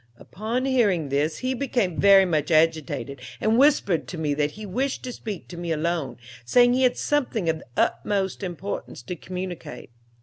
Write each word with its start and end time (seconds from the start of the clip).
"Upon 0.17 0.65
hearing 0.65 1.09
this 1.09 1.37
he 1.45 1.53
became 1.53 1.99
very 1.99 2.25
much 2.25 2.49
agitated, 2.49 3.21
and 3.39 3.59
whispered 3.59 4.07
to 4.07 4.17
me 4.17 4.33
that 4.33 4.53
he 4.53 4.65
wished 4.65 5.03
to 5.03 5.11
speak 5.13 5.47
to 5.49 5.57
me 5.57 5.71
alone, 5.71 6.17
saying 6.43 6.73
he 6.73 6.81
had 6.81 6.97
something 6.97 7.47
of 7.47 7.59
the 7.59 7.67
utmost 7.77 8.41
importance 8.41 9.03
to 9.03 9.15
communicate. 9.15 9.91